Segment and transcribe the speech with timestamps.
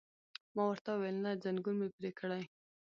[0.55, 2.43] ما ورته وویل: نه، ځنګون مې پرې کړئ.